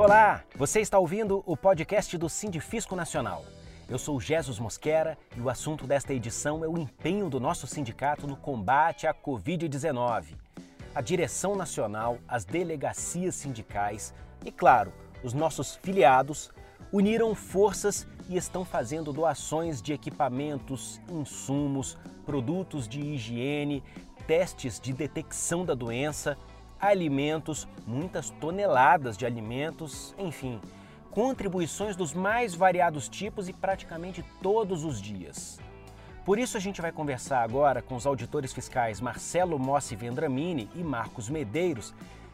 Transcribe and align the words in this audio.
Olá, 0.00 0.42
você 0.56 0.80
está 0.80 0.98
ouvindo 0.98 1.42
o 1.44 1.54
podcast 1.54 2.16
do 2.16 2.26
Sindifisco 2.26 2.96
Nacional. 2.96 3.44
Eu 3.86 3.98
sou 3.98 4.18
Jesus 4.18 4.58
Mosquera 4.58 5.18
e 5.36 5.40
o 5.42 5.50
assunto 5.50 5.86
desta 5.86 6.14
edição 6.14 6.64
é 6.64 6.68
o 6.68 6.78
empenho 6.78 7.28
do 7.28 7.38
nosso 7.38 7.66
sindicato 7.66 8.26
no 8.26 8.34
combate 8.34 9.06
à 9.06 9.12
Covid-19. 9.12 10.36
A 10.94 11.02
direção 11.02 11.54
nacional, 11.54 12.16
as 12.26 12.46
delegacias 12.46 13.34
sindicais 13.34 14.14
e, 14.42 14.50
claro, 14.50 14.90
os 15.22 15.34
nossos 15.34 15.76
filiados 15.76 16.50
uniram 16.90 17.34
forças 17.34 18.06
e 18.26 18.38
estão 18.38 18.64
fazendo 18.64 19.12
doações 19.12 19.82
de 19.82 19.92
equipamentos, 19.92 20.98
insumos, 21.10 21.98
produtos 22.24 22.88
de 22.88 23.02
higiene, 23.02 23.84
testes 24.26 24.80
de 24.80 24.94
detecção 24.94 25.62
da 25.62 25.74
doença, 25.74 26.38
alimentos, 26.80 27.68
muitas 27.86 28.30
toneladas 28.30 29.16
de 29.16 29.26
alimentos, 29.26 30.14
enfim, 30.18 30.60
contribuições 31.10 31.96
dos 31.96 32.14
mais 32.14 32.54
variados 32.54 33.08
tipos 33.08 33.48
e 33.48 33.52
praticamente 33.52 34.24
todos 34.42 34.84
os 34.84 35.00
dias. 35.00 35.58
Por 36.24 36.38
isso 36.38 36.56
a 36.56 36.60
gente 36.60 36.80
vai 36.80 36.92
conversar 36.92 37.42
agora 37.42 37.82
com 37.82 37.96
os 37.96 38.06
auditores 38.06 38.52
fiscais 38.52 39.00
Marcelo 39.00 39.58
Mossi 39.58 39.96
Vendramini 39.96 40.68
e 40.74 40.82
Marcos 40.82 41.28
Medeiros, 41.28 41.92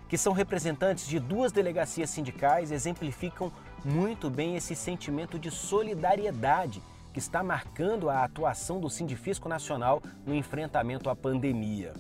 que 0.09 0.19
são 0.19 0.33
representantes 0.33 1.07
de 1.07 1.19
duas 1.19 1.53
delegacias 1.53 2.11
sindicais, 2.11 2.71
exemplificam 2.71 3.51
muito 3.85 4.29
bem 4.29 4.57
esse 4.57 4.75
sentimento 4.75 5.39
de 5.39 5.51
solidariedade 5.51 6.83
que 7.13 7.19
está 7.19 7.43
marcando 7.43 8.11
a 8.11 8.25
atuação 8.25 8.79
do 8.79 8.91
Sindifisco 8.91 9.49
Nacional 9.49 10.03
no 10.27 10.35
enfrentamento 10.35 11.09
à 11.09 11.17
pandemia. 11.17 11.95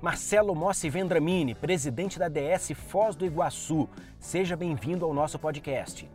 Marcelo 0.00 0.54
Mossi 0.54 0.88
Vendramini, 0.88 1.56
presidente 1.56 2.18
da 2.18 2.28
DS 2.28 2.72
Foz 2.72 3.16
do 3.16 3.26
Iguaçu, 3.26 3.88
seja 4.20 4.56
bem-vindo 4.56 5.04
ao 5.04 5.12
nosso 5.12 5.38
podcast. 5.40 6.08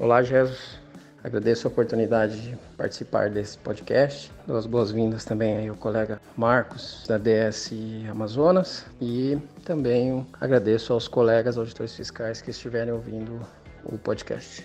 Olá, 0.00 0.20
Jesus. 0.22 0.80
Agradeço 1.22 1.68
a 1.68 1.70
oportunidade 1.70 2.42
de 2.42 2.56
participar 2.76 3.30
desse 3.30 3.56
podcast. 3.56 4.32
Dou 4.46 4.56
as 4.56 4.66
boas-vindas 4.66 5.24
também 5.24 5.68
ao 5.68 5.76
colega 5.76 6.20
Marcos, 6.36 7.04
da 7.08 7.16
DS 7.16 7.70
Amazonas, 8.10 8.84
e 9.00 9.38
também 9.64 10.26
agradeço 10.40 10.92
aos 10.92 11.06
colegas 11.06 11.56
auditores 11.56 11.94
fiscais 11.94 12.42
que 12.42 12.50
estiverem 12.50 12.92
ouvindo 12.92 13.40
o 13.84 13.96
podcast. 13.96 14.64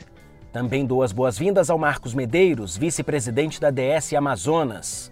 Também 0.52 0.88
dou 0.88 1.04
as 1.04 1.12
boas-vindas 1.12 1.70
ao 1.70 1.78
Marcos 1.78 2.16
Medeiros, 2.16 2.76
vice-presidente 2.76 3.62
da 3.62 3.70
DS 3.70 4.12
Amazonas. 4.14 5.12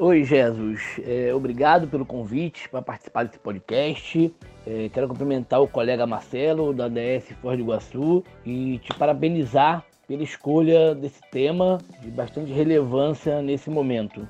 Oi, 0.00 0.22
Jesus. 0.22 1.00
É, 1.04 1.34
obrigado 1.34 1.88
pelo 1.88 2.06
convite 2.06 2.68
para 2.68 2.80
participar 2.80 3.24
desse 3.24 3.40
podcast. 3.40 4.32
É, 4.64 4.88
quero 4.90 5.08
cumprimentar 5.08 5.60
o 5.60 5.66
colega 5.66 6.06
Marcelo, 6.06 6.72
da 6.72 6.86
DS 6.86 7.32
Foz 7.42 7.56
do 7.56 7.64
Iguaçu, 7.64 8.22
e 8.46 8.78
te 8.78 8.94
parabenizar 8.94 9.84
pela 10.06 10.22
escolha 10.22 10.94
desse 10.94 11.20
tema 11.32 11.78
de 12.00 12.12
bastante 12.12 12.52
relevância 12.52 13.42
nesse 13.42 13.68
momento. 13.70 14.24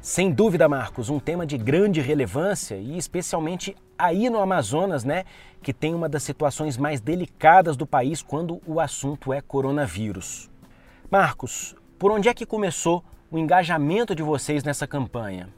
Sem 0.00 0.30
dúvida, 0.30 0.68
Marcos, 0.68 1.10
um 1.10 1.18
tema 1.18 1.44
de 1.44 1.58
grande 1.58 2.00
relevância 2.00 2.76
e 2.76 2.96
especialmente 2.96 3.74
aí 3.98 4.30
no 4.30 4.38
Amazonas, 4.38 5.02
né, 5.02 5.24
que 5.60 5.72
tem 5.72 5.96
uma 5.96 6.08
das 6.08 6.22
situações 6.22 6.76
mais 6.76 7.00
delicadas 7.00 7.76
do 7.76 7.88
país 7.88 8.22
quando 8.22 8.62
o 8.64 8.78
assunto 8.78 9.32
é 9.32 9.40
coronavírus. 9.40 10.48
Marcos, 11.10 11.74
por 11.98 12.12
onde 12.12 12.28
é 12.28 12.34
que 12.34 12.46
começou 12.46 13.02
o 13.32 13.38
engajamento 13.38 14.14
de 14.14 14.22
vocês 14.22 14.62
nessa 14.62 14.86
campanha? 14.86 15.48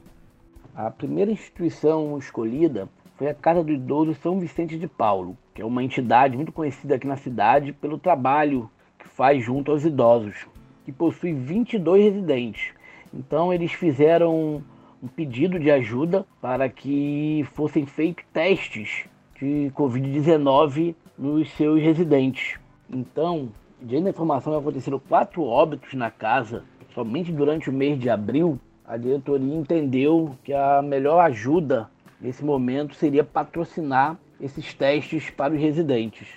A 0.73 0.89
primeira 0.89 1.29
instituição 1.29 2.17
escolhida 2.17 2.89
foi 3.17 3.27
a 3.27 3.33
Casa 3.35 3.63
do 3.63 3.71
Idoso 3.71 4.15
São 4.15 4.39
Vicente 4.39 4.79
de 4.79 4.87
Paulo, 4.87 5.37
que 5.53 5.61
é 5.61 5.65
uma 5.65 5.83
entidade 5.83 6.35
muito 6.35 6.51
conhecida 6.51 6.95
aqui 6.95 7.05
na 7.05 7.17
cidade 7.17 7.73
pelo 7.73 7.99
trabalho 7.99 8.69
que 8.97 9.07
faz 9.07 9.43
junto 9.43 9.71
aos 9.71 9.85
idosos, 9.85 10.47
que 10.85 10.91
possui 10.91 11.33
22 11.33 12.03
residentes 12.03 12.73
então 13.15 13.53
eles 13.53 13.71
fizeram 13.71 14.61
um 15.01 15.07
pedido 15.07 15.57
de 15.57 15.71
ajuda 15.71 16.25
para 16.41 16.67
que 16.67 17.47
fossem 17.53 17.85
feitos 17.85 18.25
testes 18.33 19.05
de 19.39 19.71
Covid-19 19.73 20.95
nos 21.17 21.49
seus 21.53 21.81
residentes. 21.81 22.59
Então, 22.89 23.49
da 23.81 24.09
informação 24.09 24.57
aconteceram 24.57 24.99
quatro 24.99 25.43
óbitos 25.43 25.93
na 25.93 26.11
casa 26.11 26.63
somente 26.95 27.31
durante 27.31 27.69
o 27.69 27.73
mês 27.73 27.99
de 27.99 28.09
abril. 28.09 28.57
A 28.87 28.95
diretoria 28.95 29.53
entendeu 29.53 30.35
que 30.43 30.53
a 30.53 30.81
melhor 30.81 31.19
ajuda 31.19 31.89
nesse 32.21 32.43
momento 32.43 32.95
seria 32.95 33.23
patrocinar 33.23 34.17
esses 34.39 34.73
testes 34.73 35.29
para 35.29 35.53
os 35.53 35.59
residentes. 35.59 36.27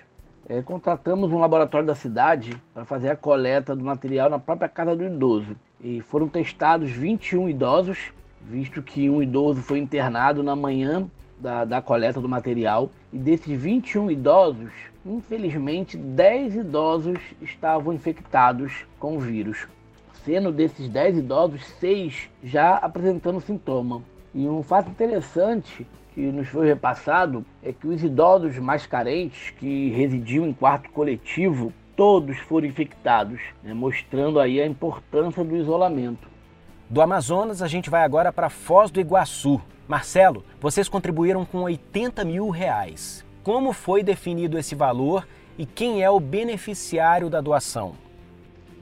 É, 0.49 0.61
contratamos 0.63 1.31
um 1.31 1.39
laboratório 1.39 1.87
da 1.87 1.95
cidade 1.95 2.57
para 2.75 2.85
fazer 2.85 3.11
a 3.11 3.17
coleta 3.17 3.77
do 3.77 3.85
material 3.85 4.29
na 4.29 4.39
própria 4.39 4.69
casa 4.69 4.97
do 4.97 5.05
idoso. 5.05 5.55
E 5.81 6.01
foram 6.01 6.27
testados 6.27 6.91
21 6.91 7.51
idosos, 7.51 8.13
visto 8.43 8.83
que 8.83 9.09
um 9.09 9.23
idoso 9.23 9.63
foi 9.63 9.79
internado 9.79 10.43
na 10.43 10.57
manhã 10.57 11.09
da, 11.39 11.65
da 11.65 11.83
coleta 11.83 12.21
do 12.21 12.29
material. 12.29 12.91
E 13.13 13.19
desses 13.19 13.61
21 13.61 14.11
idosos, 14.11 14.73
infelizmente 15.05 15.97
10 15.97 16.57
idosos 16.57 17.19
estavam 17.43 17.93
infectados 17.93 18.87
com 18.99 19.17
o 19.17 19.21
vírus. 19.21 19.69
Sendo 20.29 20.53
desses 20.53 20.91
10 20.91 21.21
idosos, 21.21 21.65
6 21.81 22.29
já 22.45 22.77
apresentando 22.77 23.41
sintoma. 23.41 24.03
E 24.35 24.47
um 24.47 24.63
fato 24.63 24.91
interessante 24.91 25.87
que 26.15 26.21
nos 26.21 26.49
foi 26.49 26.67
repassado 26.67 27.47
é 27.63 27.73
que 27.73 27.89
os 27.89 28.05
idosos 28.05 28.59
mais 28.59 28.87
carentes 28.87 29.55
que 29.59 29.89
residiam 29.89 30.47
em 30.47 30.53
quarto 30.53 30.91
coletivo, 30.91 31.73
todos 31.97 32.37
foram 32.41 32.67
infectados, 32.67 33.41
né, 33.65 33.73
mostrando 33.73 34.39
aí 34.39 34.61
a 34.61 34.67
importância 34.67 35.43
do 35.43 35.57
isolamento. 35.57 36.29
Do 36.91 37.01
Amazonas, 37.01 37.63
a 37.63 37.67
gente 37.67 37.89
vai 37.89 38.05
agora 38.05 38.31
para 38.31 38.51
Foz 38.51 38.91
do 38.91 39.01
Iguaçu. 39.01 39.59
Marcelo, 39.89 40.45
vocês 40.61 40.91
contribuíram 40.91 41.47
com 41.47 41.63
80 41.63 42.23
mil 42.27 42.51
reais. 42.51 43.25
Como 43.43 43.73
foi 43.73 44.03
definido 44.03 44.59
esse 44.59 44.75
valor 44.75 45.27
e 45.57 45.65
quem 45.65 46.03
é 46.03 46.11
o 46.11 46.21
beneficiário 46.21 47.31
da 47.31 47.41
doação? 47.41 47.95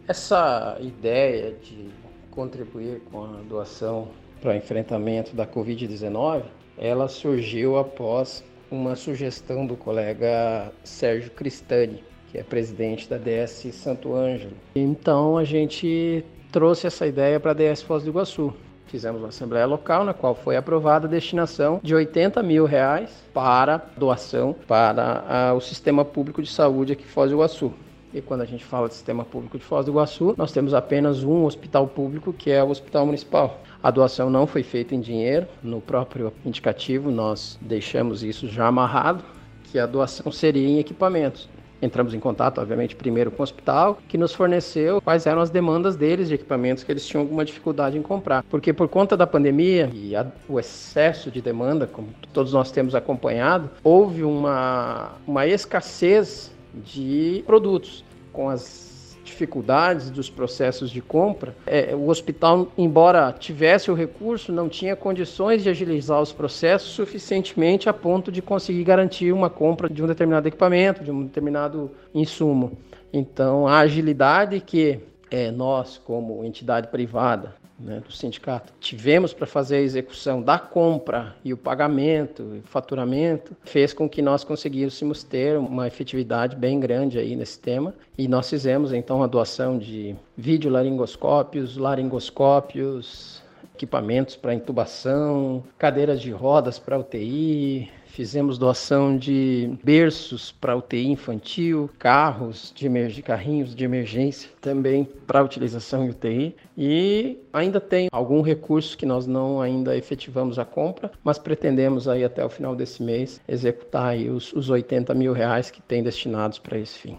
Essa 0.09 0.77
ideia 0.81 1.53
de 1.53 1.89
contribuir 2.31 3.00
com 3.11 3.25
a 3.25 3.41
doação 3.49 4.09
para 4.41 4.53
o 4.53 4.55
enfrentamento 4.55 5.34
da 5.34 5.47
Covid-19 5.47 6.43
ela 6.78 7.09
surgiu 7.09 7.77
após 7.78 8.45
uma 8.71 8.95
sugestão 8.95 9.66
do 9.66 9.77
colega 9.77 10.72
Sérgio 10.84 11.31
Cristani, 11.31 12.05
que 12.31 12.39
é 12.39 12.43
presidente 12.43 13.09
da 13.09 13.16
DS 13.16 13.69
Santo 13.72 14.15
Ângelo. 14.15 14.53
Então 14.75 15.39
a 15.39 15.45
gente 15.45 16.25
trouxe 16.53 16.87
essa 16.87 17.06
ideia 17.06 17.41
para 17.41 17.53
a 17.53 17.55
DS 17.55 17.83
Foz 17.83 18.03
do 18.03 18.11
Iguaçu. 18.11 18.53
Fizemos 18.87 19.21
uma 19.21 19.28
assembleia 19.28 19.66
local 19.66 20.05
na 20.05 20.15
qual 20.15 20.34
foi 20.34 20.56
aprovada 20.56 21.06
a 21.06 21.11
destinação 21.11 21.81
de 21.83 21.95
80 21.95 22.41
mil 22.43 22.65
reais 22.66 23.11
para 23.34 23.78
doação 23.97 24.55
para 24.66 25.25
a, 25.28 25.55
o 25.55 25.61
sistema 25.61 26.05
público 26.05 26.41
de 26.41 26.49
saúde 26.49 26.93
aqui 26.93 27.03
em 27.03 27.09
Foz 27.09 27.31
do 27.31 27.37
Iguaçu. 27.37 27.72
E 28.16 28.22
quando 28.22 28.41
a 28.41 28.47
gente 28.47 28.65
fala 28.65 28.88
de 28.88 28.94
sistema 28.94 29.27
público 29.27 29.59
de 29.59 29.65
Foz 29.65 29.84
do 29.84 29.93
Iguaçu, 29.93 30.34
nós 30.38 30.50
temos 30.50 30.72
apenas 30.72 31.22
um 31.22 31.44
hospital 31.44 31.87
público, 31.87 32.32
que 32.32 32.50
é 32.50 32.65
o 32.65 32.71
Hospital 32.71 33.04
Municipal. 33.04 33.60
A 33.82 33.91
doação 33.91 34.31
não 34.31 34.47
foi 34.47 34.62
feita 34.62 34.94
em 34.94 35.00
dinheiro, 35.00 35.47
no 35.62 35.82
próprio 35.82 36.32
indicativo 36.43 37.10
nós 37.10 37.59
deixamos 37.60 38.22
isso 38.22 38.49
já 38.49 38.69
amarrado, 38.69 39.22
que 39.65 39.78
a 39.78 39.84
doação 39.84 40.32
seria 40.32 40.66
em 40.66 40.78
equipamentos. 40.78 41.47
Entramos 41.82 42.15
em 42.15 42.19
contato, 42.19 42.59
obviamente, 42.59 42.97
primeiro 42.97 43.31
com 43.31 43.43
o 43.43 43.44
hospital, 43.44 43.99
que 44.09 44.16
nos 44.16 44.33
forneceu 44.33 45.03
quais 45.03 45.27
eram 45.27 45.43
as 45.43 45.50
demandas 45.50 45.94
deles 45.94 46.28
de 46.28 46.37
equipamentos 46.37 46.83
que 46.83 46.91
eles 46.91 47.06
tinham 47.06 47.21
alguma 47.21 47.44
dificuldade 47.44 47.98
em 47.98 48.03
comprar. 48.03 48.43
Porque 48.44 48.72
por 48.72 48.88
conta 48.88 49.15
da 49.15 49.27
pandemia 49.27 49.91
e 49.93 50.16
a, 50.16 50.27
o 50.48 50.59
excesso 50.59 51.31
de 51.31 51.43
demanda, 51.43 51.87
como 51.87 52.09
todos 52.33 52.54
nós 52.54 52.71
temos 52.71 52.95
acompanhado, 52.95 53.68
houve 53.84 54.24
uma, 54.24 55.16
uma 55.27 55.47
escassez 55.47 56.51
de 56.83 57.42
produtos. 57.47 58.05
Com 58.36 58.50
as 58.50 59.16
dificuldades 59.24 60.10
dos 60.10 60.28
processos 60.28 60.91
de 60.91 61.00
compra, 61.00 61.56
é, 61.66 61.94
o 61.94 62.09
hospital, 62.09 62.68
embora 62.77 63.33
tivesse 63.33 63.91
o 63.91 63.94
recurso, 63.94 64.53
não 64.53 64.68
tinha 64.68 64.94
condições 64.94 65.62
de 65.62 65.71
agilizar 65.71 66.21
os 66.21 66.33
processos 66.33 66.91
suficientemente 66.91 67.88
a 67.88 67.94
ponto 67.94 68.30
de 68.30 68.42
conseguir 68.42 68.84
garantir 68.84 69.33
uma 69.33 69.48
compra 69.48 69.88
de 69.88 70.03
um 70.03 70.06
determinado 70.06 70.47
equipamento, 70.47 71.03
de 71.03 71.10
um 71.10 71.24
determinado 71.24 71.91
insumo. 72.15 72.77
Então, 73.10 73.66
a 73.66 73.78
agilidade 73.78 74.60
que 74.60 75.00
é, 75.30 75.50
nós, 75.50 75.98
como 75.98 76.44
entidade 76.44 76.89
privada, 76.89 77.54
né, 77.78 78.01
do 78.01 78.13
sindicato. 78.13 78.73
Tivemos 78.81 79.33
para 79.33 79.47
fazer 79.47 79.77
a 79.77 79.81
execução 79.81 80.43
da 80.43 80.59
compra 80.59 81.37
e 81.45 81.53
o 81.53 81.57
pagamento, 81.57 82.43
o 82.43 82.63
faturamento, 82.65 83.57
fez 83.65 83.93
com 83.93 84.09
que 84.09 84.23
nós 84.23 84.45
conseguíssemos 84.45 85.23
ter 85.23 85.59
uma 85.59 85.87
efetividade 85.87 86.57
bem 86.57 86.81
grande 86.81 87.19
aí 87.19 87.37
nesse 87.37 87.59
tema. 87.59 87.95
E 88.17 88.27
nós 88.27 88.49
fizemos 88.49 88.93
então 88.93 89.23
a 89.23 89.27
doação 89.27 89.78
de 89.78 90.17
videolaringoscópios, 90.37 91.77
laringoscópios, 91.77 93.43
equipamentos 93.75 94.37
para 94.37 94.55
intubação, 94.55 95.63
cadeiras 95.78 96.21
de 96.21 96.31
rodas 96.31 96.78
para 96.78 96.99
UTI, 96.99 97.91
Fizemos 98.16 98.57
doação 98.57 99.15
de 99.15 99.77
berços 99.84 100.51
para 100.51 100.74
UTI 100.74 101.09
infantil, 101.09 101.91
carros 101.98 102.72
de 102.74 103.21
carrinhos 103.22 103.74
de 103.74 103.84
emergência 103.84 104.48
também 104.59 105.07
para 105.27 105.45
utilização 105.45 106.07
em 106.07 106.09
UTI 106.09 106.57
e 106.78 107.39
ainda 107.53 107.78
tem 107.78 108.09
algum 108.10 108.41
recurso 108.41 108.97
que 108.97 109.04
nós 109.04 109.27
não 109.27 109.60
ainda 109.60 109.95
efetivamos 109.95 110.59
a 110.59 110.65
compra, 110.65 111.13
mas 111.22 111.39
pretendemos 111.39 112.09
aí 112.09 112.24
até 112.24 112.42
o 112.42 112.48
final 112.48 112.74
desse 112.74 113.03
mês 113.03 113.39
executar 113.47 114.07
aí 114.07 114.30
os, 114.30 114.51
os 114.54 114.71
80 114.71 115.13
mil 115.13 115.34
reais 115.34 115.71
que 115.71 115.83
tem 115.83 116.03
destinados 116.03 116.59
para 116.59 116.78
esse 116.78 116.98
fim. 116.98 117.18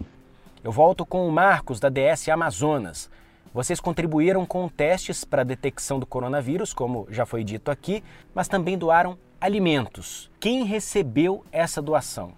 Eu 0.64 0.72
volto 0.72 1.06
com 1.06 1.28
o 1.28 1.30
Marcos 1.30 1.78
da 1.78 1.88
DS 1.88 2.28
Amazonas. 2.28 3.08
Vocês 3.54 3.78
contribuíram 3.78 4.44
com 4.44 4.68
testes 4.68 5.22
para 5.22 5.42
a 5.42 5.44
detecção 5.44 6.00
do 6.00 6.06
coronavírus, 6.06 6.74
como 6.74 7.06
já 7.08 7.24
foi 7.24 7.44
dito 7.44 7.70
aqui, 7.70 8.02
mas 8.34 8.48
também 8.48 8.76
doaram 8.76 9.16
alimentos. 9.40 10.28
Quem 10.40 10.64
recebeu 10.64 11.44
essa 11.52 11.80
doação? 11.80 12.32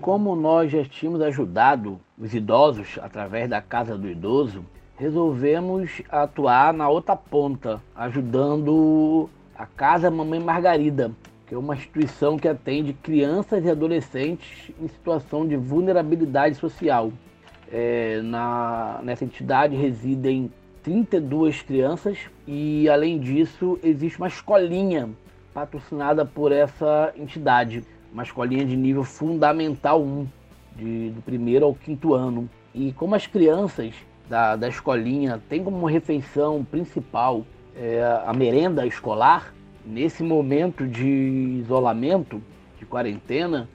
Como 0.00 0.34
nós 0.34 0.70
já 0.70 0.84
tínhamos 0.84 1.20
ajudado 1.20 2.00
os 2.18 2.34
idosos 2.34 2.98
através 3.00 3.48
da 3.48 3.62
Casa 3.62 3.96
do 3.96 4.08
Idoso, 4.08 4.64
resolvemos 4.96 6.02
atuar 6.08 6.72
na 6.72 6.88
outra 6.88 7.14
ponta, 7.14 7.80
ajudando 7.94 9.30
a 9.56 9.64
Casa 9.64 10.10
Mamãe 10.10 10.40
Margarida, 10.40 11.12
que 11.46 11.54
é 11.54 11.58
uma 11.58 11.74
instituição 11.74 12.36
que 12.36 12.48
atende 12.48 12.92
crianças 12.92 13.64
e 13.64 13.70
adolescentes 13.70 14.72
em 14.80 14.88
situação 14.88 15.46
de 15.46 15.56
vulnerabilidade 15.56 16.56
social. 16.56 17.12
É, 17.70 18.20
na, 18.22 19.00
nessa 19.04 19.24
entidade 19.24 19.76
residem 19.76 20.50
32 20.82 21.62
crianças 21.62 22.18
e, 22.46 22.88
além 22.88 23.20
disso, 23.20 23.78
existe 23.82 24.18
uma 24.18 24.26
escolinha 24.26 25.10
patrocinada 25.52 26.24
por 26.24 26.52
essa 26.52 27.12
entidade, 27.16 27.84
uma 28.12 28.22
escolinha 28.22 28.64
de 28.64 28.76
nível 28.76 29.04
fundamental 29.04 30.02
1, 30.02 30.26
de, 30.76 31.10
do 31.10 31.22
primeiro 31.22 31.66
ao 31.66 31.74
quinto 31.74 32.14
ano. 32.14 32.48
E 32.74 32.92
como 32.92 33.14
as 33.14 33.26
crianças 33.26 33.94
da, 34.28 34.56
da 34.56 34.68
escolinha 34.68 35.42
têm 35.48 35.64
como 35.64 35.86
refeição 35.86 36.64
principal 36.64 37.44
é, 37.76 38.02
a 38.26 38.32
merenda 38.32 38.86
escolar, 38.86 39.54
nesse 39.84 40.22
momento 40.22 40.86
de 40.86 41.60
isolamento, 41.62 42.42
de 42.78 42.84
quarentena, 42.84 43.68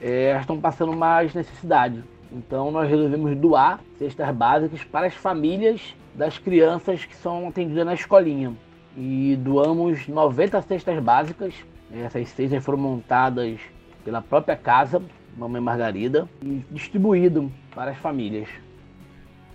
é, 0.00 0.30
elas 0.30 0.42
estão 0.42 0.60
passando 0.60 0.92
mais 0.92 1.34
necessidade. 1.34 2.02
Então 2.32 2.70
nós 2.70 2.88
resolvemos 2.88 3.36
doar 3.36 3.80
cestas 3.98 4.34
básicas 4.34 4.82
para 4.84 5.06
as 5.06 5.14
famílias 5.14 5.94
das 6.14 6.38
crianças 6.38 7.04
que 7.04 7.14
são 7.14 7.48
atendidas 7.48 7.86
na 7.86 7.94
escolinha. 7.94 8.54
E 8.96 9.36
doamos 9.36 10.06
90 10.06 10.62
cestas 10.62 11.02
básicas. 11.02 11.54
Essas 11.92 12.28
cestas 12.28 12.64
foram 12.64 12.78
montadas 12.78 13.60
pela 14.04 14.20
própria 14.20 14.56
casa, 14.56 15.02
Mamãe 15.36 15.60
Margarida, 15.60 16.28
e 16.42 16.64
distribuído 16.70 17.50
para 17.74 17.92
as 17.92 17.98
famílias. 17.98 18.48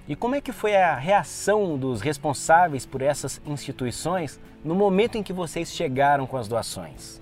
E 0.08 0.16
como 0.16 0.36
é 0.36 0.42
que 0.42 0.54
foi 0.54 0.76
a 0.76 0.96
reação 0.96 1.78
dos 1.78 2.00
responsáveis 2.00 2.86
por 2.86 3.02
essas 3.02 3.42
instituições 3.46 4.40
no 4.64 4.74
momento 4.74 5.18
em 5.18 5.24
que 5.24 5.34
vocês 5.34 5.74
chegaram 5.74 6.26
com 6.26 6.38
as 6.38 6.48
doações? 6.48 7.22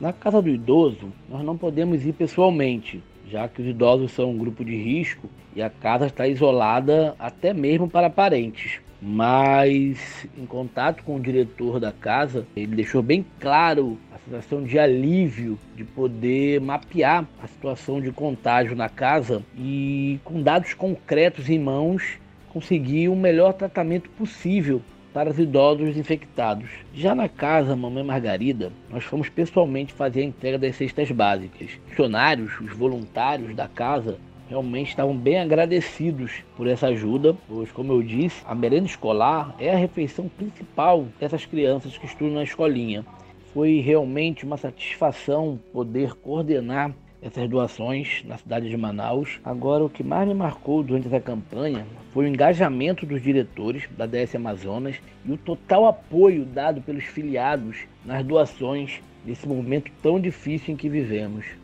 Na 0.00 0.12
casa 0.12 0.40
do 0.40 0.48
idoso, 0.48 1.12
nós 1.28 1.44
não 1.44 1.58
podemos 1.58 2.06
ir 2.06 2.14
pessoalmente, 2.14 3.02
já 3.28 3.46
que 3.46 3.60
os 3.60 3.68
idosos 3.68 4.12
são 4.12 4.30
um 4.30 4.38
grupo 4.38 4.64
de 4.64 4.74
risco 4.74 5.28
e 5.54 5.60
a 5.60 5.68
casa 5.68 6.06
está 6.06 6.26
isolada 6.26 7.14
até 7.18 7.52
mesmo 7.52 7.86
para 7.86 8.08
parentes. 8.08 8.80
Mas 9.02 10.28
em 10.36 10.44
contato 10.44 11.02
com 11.04 11.16
o 11.16 11.20
diretor 11.20 11.80
da 11.80 11.90
casa, 11.90 12.46
ele 12.54 12.76
deixou 12.76 13.02
bem 13.02 13.24
claro 13.40 13.98
a 14.12 14.18
sensação 14.18 14.62
de 14.62 14.78
alívio 14.78 15.58
de 15.74 15.84
poder 15.84 16.60
mapear 16.60 17.26
a 17.42 17.46
situação 17.46 18.00
de 18.00 18.12
contágio 18.12 18.76
na 18.76 18.88
casa 18.88 19.42
e 19.56 20.20
com 20.22 20.42
dados 20.42 20.74
concretos 20.74 21.48
em 21.48 21.58
mãos 21.58 22.18
conseguir 22.52 23.08
o 23.08 23.16
melhor 23.16 23.54
tratamento 23.54 24.10
possível 24.10 24.82
para 25.12 25.30
os 25.30 25.38
idosos 25.38 25.96
infectados. 25.96 26.68
Já 26.94 27.14
na 27.14 27.28
casa 27.28 27.74
Mamãe 27.74 28.04
Margarida, 28.04 28.72
nós 28.90 29.04
fomos 29.04 29.28
pessoalmente 29.28 29.92
fazer 29.92 30.20
a 30.20 30.24
entrega 30.24 30.58
das 30.58 30.76
cestas 30.76 31.10
básicas. 31.10 31.70
Os 31.70 31.90
funcionários, 31.90 32.60
os 32.60 32.72
voluntários 32.72 33.54
da 33.54 33.66
casa, 33.66 34.18
realmente 34.50 34.88
estavam 34.88 35.16
bem 35.16 35.38
agradecidos 35.38 36.42
por 36.56 36.66
essa 36.66 36.88
ajuda, 36.88 37.36
pois, 37.48 37.70
como 37.70 37.92
eu 37.92 38.02
disse, 38.02 38.42
a 38.44 38.52
merenda 38.52 38.86
escolar 38.86 39.54
é 39.60 39.70
a 39.72 39.76
refeição 39.76 40.28
principal 40.28 41.06
dessas 41.20 41.46
crianças 41.46 41.96
que 41.96 42.04
estudam 42.04 42.34
na 42.34 42.42
escolinha. 42.42 43.06
Foi 43.54 43.78
realmente 43.78 44.44
uma 44.44 44.56
satisfação 44.56 45.58
poder 45.72 46.14
coordenar 46.14 46.92
essas 47.22 47.48
doações 47.48 48.24
na 48.26 48.38
cidade 48.38 48.68
de 48.68 48.76
Manaus. 48.76 49.38
Agora, 49.44 49.84
o 49.84 49.90
que 49.90 50.02
mais 50.02 50.26
me 50.26 50.34
marcou 50.34 50.82
durante 50.82 51.06
essa 51.06 51.20
campanha 51.20 51.86
foi 52.12 52.24
o 52.24 52.28
engajamento 52.28 53.06
dos 53.06 53.22
diretores 53.22 53.88
da 53.96 54.06
DS 54.06 54.34
Amazonas 54.34 54.96
e 55.24 55.30
o 55.30 55.36
total 55.36 55.86
apoio 55.86 56.44
dado 56.44 56.80
pelos 56.80 57.04
filiados 57.04 57.76
nas 58.04 58.24
doações 58.24 59.00
nesse 59.24 59.46
momento 59.46 59.92
tão 60.02 60.18
difícil 60.18 60.74
em 60.74 60.76
que 60.76 60.88
vivemos. 60.88 61.59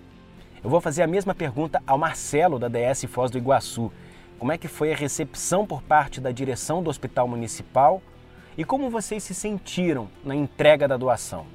Eu 0.67 0.71
vou 0.71 0.81
fazer 0.81 1.05
a 1.05 1.07
mesma 1.07 1.33
pergunta 1.33 1.81
ao 1.87 1.97
Marcelo 1.97 2.59
da 2.59 2.67
DS 2.67 3.05
Foz 3.05 3.31
do 3.31 3.39
Iguaçu. 3.39 3.93
Como 4.37 4.51
é 4.51 4.59
que 4.59 4.67
foi 4.67 4.93
a 4.93 4.97
recepção 4.97 5.65
por 5.65 5.81
parte 5.81 6.21
da 6.21 6.33
direção 6.33 6.83
do 6.83 6.91
Hospital 6.91 7.29
Municipal 7.29 8.03
e 8.59 8.65
como 8.65 8.91
vocês 8.91 9.23
se 9.23 9.33
sentiram 9.33 10.09
na 10.25 10.35
entrega 10.35 10.89
da 10.89 10.97
doação? 10.97 11.47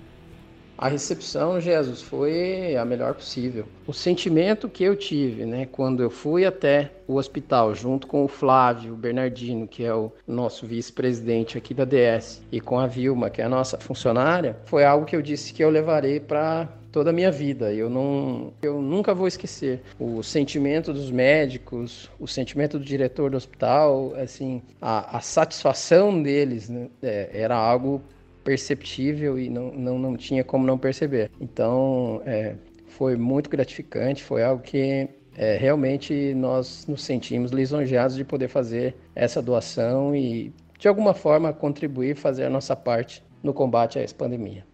A 0.77 0.87
recepção, 0.87 1.59
Jesus, 1.59 2.01
foi 2.01 2.77
a 2.77 2.85
melhor 2.85 3.13
possível. 3.13 3.65
O 3.85 3.91
sentimento 3.91 4.69
que 4.69 4.85
eu 4.85 4.95
tive, 4.95 5.45
né, 5.45 5.67
quando 5.69 6.01
eu 6.01 6.09
fui 6.09 6.45
até 6.45 6.93
o 7.05 7.17
hospital, 7.17 7.75
junto 7.75 8.07
com 8.07 8.23
o 8.23 8.29
Flávio 8.29 8.95
Bernardino, 8.95 9.67
que 9.67 9.83
é 9.83 9.93
o 9.93 10.09
nosso 10.25 10.65
vice-presidente 10.65 11.57
aqui 11.57 11.73
da 11.73 11.83
DS, 11.83 12.41
e 12.49 12.61
com 12.61 12.79
a 12.79 12.87
Vilma, 12.87 13.29
que 13.29 13.41
é 13.41 13.43
a 13.43 13.49
nossa 13.49 13.77
funcionária, 13.77 14.55
foi 14.63 14.85
algo 14.85 15.05
que 15.05 15.17
eu 15.17 15.21
disse 15.21 15.53
que 15.53 15.61
eu 15.61 15.69
levarei 15.69 16.17
para 16.17 16.69
toda 16.91 17.09
a 17.09 17.13
minha 17.13 17.31
vida. 17.31 17.73
Eu 17.73 17.89
não, 17.89 18.53
eu 18.61 18.81
nunca 18.81 19.13
vou 19.13 19.27
esquecer 19.27 19.81
o 19.99 20.21
sentimento 20.21 20.93
dos 20.93 21.09
médicos, 21.09 22.09
o 22.19 22.27
sentimento 22.27 22.77
do 22.77 22.85
diretor 22.85 23.31
do 23.31 23.37
hospital, 23.37 24.13
assim, 24.15 24.61
a, 24.81 25.17
a 25.17 25.21
satisfação 25.21 26.21
deles, 26.21 26.69
né, 26.69 26.89
é, 27.01 27.29
era 27.33 27.55
algo 27.55 28.01
perceptível 28.43 29.39
e 29.39 29.49
não, 29.49 29.71
não, 29.71 29.99
não 29.99 30.17
tinha 30.17 30.43
como 30.43 30.65
não 30.65 30.77
perceber. 30.77 31.31
Então, 31.39 32.21
é, 32.25 32.55
foi 32.87 33.15
muito 33.15 33.49
gratificante, 33.49 34.23
foi 34.23 34.43
algo 34.43 34.61
que 34.61 35.07
é, 35.35 35.57
realmente 35.57 36.33
nós 36.33 36.85
nos 36.87 37.03
sentimos 37.03 37.51
lisonjeados 37.51 38.15
de 38.15 38.23
poder 38.23 38.47
fazer 38.47 38.95
essa 39.15 39.41
doação 39.41 40.15
e, 40.15 40.53
de 40.77 40.87
alguma 40.87 41.13
forma, 41.13 41.53
contribuir, 41.53 42.15
fazer 42.15 42.45
a 42.45 42.49
nossa 42.49 42.75
parte 42.75 43.23
no 43.41 43.53
combate 43.53 43.97
a 43.97 44.01
essa 44.01 44.13
pandemia. 44.13 44.65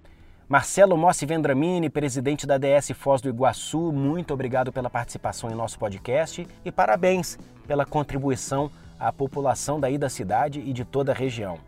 Marcelo 0.50 0.96
Mossi 0.96 1.26
Vendramini, 1.26 1.90
presidente 1.90 2.48
da 2.48 2.58
DS 2.58 2.92
Foz 2.94 3.20
do 3.22 3.28
Iguaçu, 3.28 3.92
muito 3.92 4.34
obrigado 4.34 4.72
pela 4.72 4.90
participação 4.90 5.50
em 5.50 5.54
nosso 5.54 5.78
podcast 5.78 6.48
e 6.64 6.72
parabéns 6.72 7.38
pela 7.68 7.86
contribuição 7.86 8.72
à 8.98 9.12
população 9.12 9.78
daí 9.78 9.98
da 9.98 10.08
cidade 10.08 10.62
e 10.62 10.72
de 10.72 10.86
toda 10.86 11.12
a 11.12 11.16
região. 11.16 11.60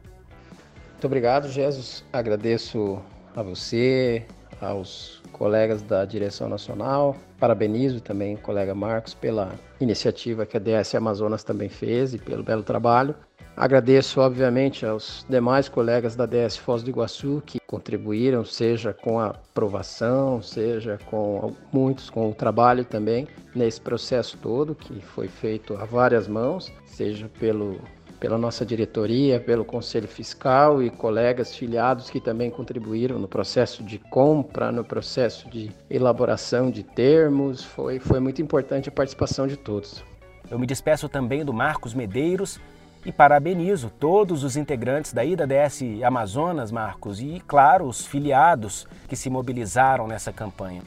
Muito 0.93 1.05
obrigado, 1.05 1.49
Jesus. 1.49 2.05
Agradeço 2.13 3.01
a 3.35 3.43
você, 3.43 4.25
aos 4.61 5.21
colegas 5.33 5.81
da 5.81 6.05
direção 6.05 6.47
nacional. 6.47 7.17
Parabenizo 7.37 7.99
também 7.99 8.35
o 8.35 8.37
colega 8.37 8.73
Marcos 8.73 9.13
pela 9.13 9.55
iniciativa 9.81 10.45
que 10.45 10.55
a 10.55 10.59
DS 10.59 10.95
Amazonas 10.95 11.43
também 11.43 11.67
fez 11.67 12.13
e 12.13 12.17
pelo 12.17 12.43
belo 12.43 12.63
trabalho. 12.63 13.13
Agradeço, 13.55 14.21
obviamente, 14.21 14.85
aos 14.85 15.25
demais 15.29 15.67
colegas 15.67 16.15
da 16.15 16.25
DS 16.25 16.55
Foz 16.55 16.81
do 16.81 16.89
Iguaçu 16.89 17.43
que 17.45 17.59
contribuíram, 17.59 18.45
seja 18.45 18.93
com 18.93 19.19
a 19.19 19.27
aprovação, 19.27 20.41
seja 20.41 20.97
com 21.09 21.53
muitos 21.71 22.09
com 22.09 22.29
o 22.29 22.33
trabalho 22.33 22.85
também 22.85 23.27
nesse 23.53 23.81
processo 23.81 24.37
todo 24.37 24.73
que 24.73 25.01
foi 25.01 25.27
feito 25.27 25.75
a 25.75 25.83
várias 25.83 26.27
mãos, 26.27 26.71
seja 26.85 27.29
pelo 27.39 27.79
pela 28.19 28.37
nossa 28.37 28.65
diretoria, 28.65 29.39
pelo 29.39 29.63
Conselho 29.63 30.07
Fiscal 30.07 30.83
e 30.83 30.89
colegas 30.89 31.55
filiados 31.55 32.09
que 32.09 32.19
também 32.19 32.51
contribuíram 32.51 33.17
no 33.17 33.27
processo 33.27 33.81
de 33.81 33.97
compra, 33.97 34.71
no 34.71 34.83
processo 34.83 35.49
de 35.49 35.71
elaboração 35.89 36.69
de 36.69 36.83
termos. 36.83 37.63
Foi, 37.63 37.99
foi 37.99 38.19
muito 38.19 38.41
importante 38.41 38.89
a 38.89 38.91
participação 38.91 39.47
de 39.47 39.55
todos. 39.55 40.03
Eu 40.51 40.59
me 40.59 40.67
despeço 40.67 41.07
também 41.07 41.45
do 41.45 41.53
Marcos 41.53 41.93
Medeiros 41.93 42.59
e 43.05 43.11
parabenizo 43.11 43.91
todos 43.99 44.43
os 44.43 44.57
integrantes 44.57 45.13
da 45.13 45.23
IDADS 45.23 45.81
Amazonas, 46.03 46.71
Marcos, 46.71 47.19
e, 47.19 47.41
claro, 47.47 47.85
os 47.85 48.05
filiados 48.05 48.87
que 49.07 49.15
se 49.15 49.29
mobilizaram 49.29 50.07
nessa 50.07 50.33
campanha. 50.33 50.81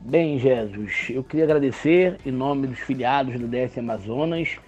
Bem, 0.00 0.38
Jesus, 0.38 1.08
eu 1.10 1.22
queria 1.22 1.44
agradecer 1.44 2.18
em 2.24 2.32
nome 2.32 2.66
dos 2.66 2.78
filiados 2.80 3.38
do 3.38 3.46
DS 3.46 3.76
Amazonas 3.78 4.58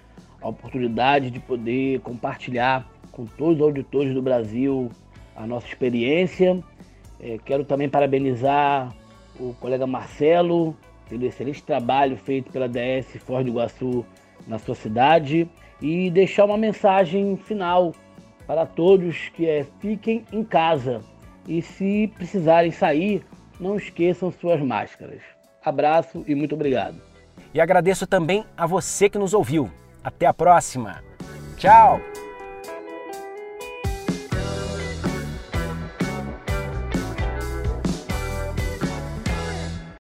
a 0.41 0.47
oportunidade 0.47 1.31
de 1.31 1.39
poder 1.39 1.99
compartilhar 2.01 2.87
com 3.11 3.25
todos 3.25 3.55
os 3.55 3.61
auditores 3.61 4.13
do 4.13 4.21
Brasil 4.21 4.91
a 5.35 5.47
nossa 5.47 5.67
experiência. 5.67 6.61
É, 7.19 7.37
quero 7.43 7.63
também 7.63 7.89
parabenizar 7.89 8.93
o 9.39 9.53
colega 9.59 9.87
Marcelo 9.87 10.75
pelo 11.09 11.25
excelente 11.25 11.63
trabalho 11.63 12.17
feito 12.17 12.51
pela 12.51 12.67
DS 12.67 13.17
Ford 13.25 13.47
Iguaçu 13.47 14.05
na 14.47 14.57
sua 14.59 14.75
cidade 14.75 15.47
e 15.81 16.09
deixar 16.09 16.45
uma 16.45 16.57
mensagem 16.57 17.37
final 17.37 17.93
para 18.45 18.65
todos 18.65 19.29
que 19.29 19.47
é 19.47 19.65
fiquem 19.79 20.25
em 20.31 20.43
casa 20.43 21.01
e 21.47 21.61
se 21.61 22.11
precisarem 22.15 22.71
sair, 22.71 23.25
não 23.59 23.75
esqueçam 23.75 24.31
suas 24.31 24.61
máscaras. 24.61 25.21
Abraço 25.63 26.23
e 26.27 26.35
muito 26.35 26.55
obrigado. 26.55 27.01
E 27.53 27.61
agradeço 27.61 28.07
também 28.07 28.45
a 28.57 28.65
você 28.65 29.09
que 29.09 29.17
nos 29.17 29.33
ouviu. 29.33 29.69
Até 30.03 30.25
a 30.25 30.33
próxima. 30.33 31.03
Tchau! 31.57 32.12